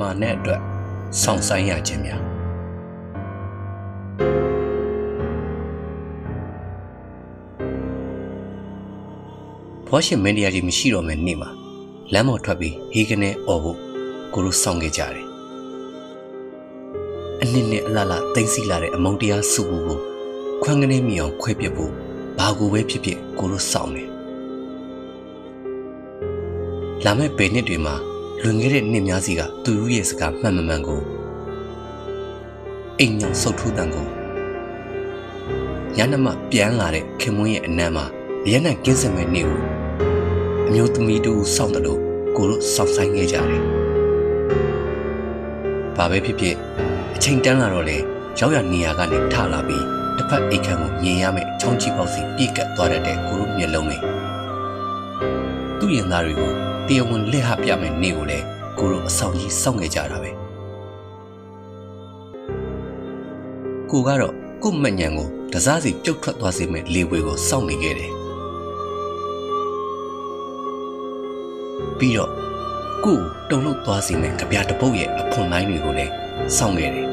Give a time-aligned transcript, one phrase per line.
[0.00, 0.60] မာနဲ့အတွက်
[1.22, 2.22] စောင့်ဆိုင်ရခြင်းများ
[9.86, 11.50] ဘွားရှင်မင်းတရားကြီးမရှိတော့မယ့်နေ့မှာ
[12.12, 13.78] လမ်းပေါ်ထွက်ပြီးဟေးကနေអော်ဖို့
[14.34, 15.26] ကိုလိုစောင့်ခဲ့ကြတယ်
[17.42, 19.98] အနစ်နဲ့အလှလှသိမ့်စီလာတဲ့အမုံတရားစုဘူးကို
[20.62, 21.92] ခွန်းကနေမြအောင်ခွဲပြစ်ဖို့
[22.38, 24.08] ဘာကိုပဲဖြစ်ဖြစ်ကိုလိုစောင့်တယ်
[27.04, 27.94] လာမယ့်ဘယ်နှစ်တွေမှာ
[28.42, 31.00] လွန်ခဲ့တဲ့နှစ်များစီကသူတို့ရဲ့စကားမှန်မှန်မှန်ကို
[32.98, 34.06] အိမ်ညောင်ဆုတ်ထူးတန်ကို
[35.96, 38.04] ညနမပြန်လာတဲ့ခင်မွန်းရဲ့အနံ့မှာ
[38.50, 39.60] ရနံ့ကင်းစင်မဲ့နေ့ကို
[40.66, 42.00] အမျိုးသမီးတို့စောင့်တယ်လို့
[42.36, 43.62] ကိုတို့စောင့်ဆိုင်ခဲ့ကြတယ်။
[45.96, 46.56] ဘာပဲဖြစ်ဖြစ်
[47.14, 47.96] အချိန်တန်းလာတော့လေ
[48.38, 49.84] ရောက်ရနေရာကနေထလာပြီး
[50.16, 53.98] တစ်ဖက်အိတ်ခမ်းကိုမြင်ရမယ့်ချောင်းကြီးပေါက်စီပြည့်ကတ်သွားတတ်တဲ့ကိုတို့မျက်လုံးတွေ
[55.78, 56.52] သူ့ရင်သားတွေကို
[56.88, 58.44] တရားဝင်လက်ဟပြမယ်နေ့ကိုလည်း
[58.78, 60.30] ကိုတို့အဆောင်ကြီးစောင့်ခဲ့ကြတာပဲ
[63.90, 68.12] ကိုကတော့ကို့မညံကိုတစားစီပြုတ်ထွက်သွားစေမဲ့လေဝေကိုစောင့်နေခဲ့တယ်
[71.98, 72.32] ပြီးတော့
[73.04, 76.12] ကို့တုံလို့သွားစီမဲ့ကြပြတပုတ်ရဲ့အဖွန်တိုင်းတွေကိုလည်း
[76.56, 77.06] စောင့်ခဲ့တယ်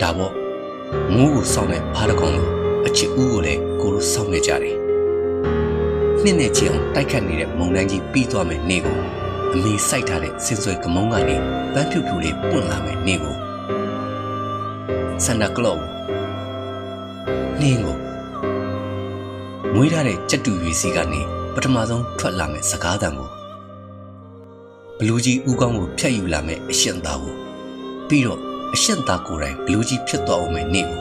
[0.00, 0.32] ဒါပေါ့
[1.14, 2.48] မိုးကိုစောင့်တဲ့ဖားတကောင်လို
[2.86, 4.83] အချစ်ဦးကိုလည်းကိုတို့စောင့်ခဲ့ကြတယ်
[6.26, 8.98] နှစ်နဲ့ချီအောင်တိုက်ခတ်နေတဲ့မုံတိုင်းကြီးပြီးသွားမယ်နေ့ကို
[9.54, 11.36] အမေစိုက်ထားတဲ့စင်ဆွဲကမုံကနေ
[11.72, 13.36] ပန်းဖြူဖြူလေးပွင့်လာမယ်နေ့ကို
[15.24, 15.80] ဆန်တာကလော့
[17.60, 17.98] နင်းကို
[19.74, 21.20] မွေးထားတဲ့ကြက်တူရွေစီကနေ
[21.54, 23.30] ပထမဆုံးထွက်လာမယ့်စကားသံကို
[24.98, 27.34] ဘလူးကြီးဥကောင်းကိုဖျက်ယူလာမယ့်အရှင်သားကို
[28.08, 28.40] ပြီးတော့
[28.74, 31.00] အရှင်သားကိုယ်တိုင်ဘလူးကြီးဖြစ်သွားအောင်မယ့်နေ့ကို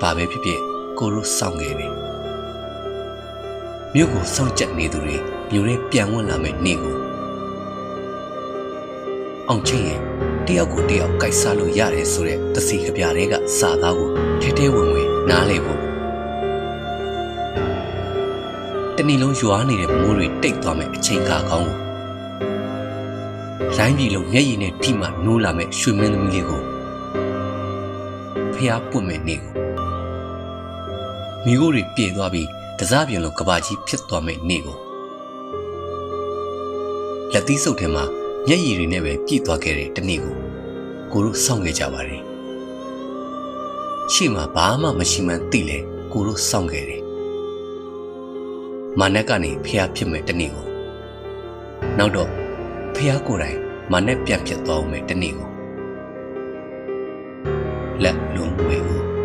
[0.00, 0.60] ဘာပဲဖြစ်ဖြစ်
[0.98, 1.97] ကိုလိုစောင့်ခဲ့တယ်
[3.94, 5.16] မြို့ကိုစောင့်ကြက်နေသူတွေ
[5.52, 6.96] မြို့ထဲပြန်ဝင်လာမယ့်နေ့ကို
[9.48, 10.00] အောင်ချင်းရဲ့
[10.46, 14.10] တယောက်ကိုတယောက်ကြိုက်စားလို့ရတယ်ဆိုတဲ့တစီကပြတွေကစာသားကို
[14.40, 15.80] ထဲထဲဝင်ဝင်နားလေဖို့
[18.96, 21.78] တနေ့လုံးရွာနေတဲ့မိုးတွေတိတ်သွားမယ့်အချိန်ခါကောင်းကို
[23.76, 26.62] လိုင်းပြည်လုံးမျက်ရည်နဲ့ထိမှနိုးလာမယ့်ရွှေမင်းသမီးလေးကို
[28.54, 29.52] ဖျားပွင့်မဲ့နေ့ကို
[31.44, 34.78] မိခိုးတွေပြေသွားပြီး တစားပြင်လိုကဘာကြီးဖြစ်သွားမယ့်နေ့ကို
[37.32, 38.04] လက်သီးစုပ်ထဲမှာ
[38.46, 40.34] မျက်ရည်တွေနဲ့ပဲပြည့်သွားခဲ့တဲ့တနေ့ကို
[41.12, 42.22] ကိုတို့စောင့်ခဲ့ကြပါတယ်
[44.12, 45.78] ရှေ့မှာဘာမှမရှိမှန်းသိလဲ
[46.12, 47.02] ကိုတို့စောင့်ခဲ့တယ်
[48.98, 50.66] မာနက်ကနေဖျားဖြစ်မဲ့တနေ့ကို
[51.98, 52.30] နောက်တော့
[52.96, 53.58] ဖျားကိုယ်တိုင်
[53.92, 55.48] မာနက်ပြန်ဖြစ်သွားအောင်မဲ့တနေ့ကို
[58.02, 59.17] လက်လုံးဝဲကို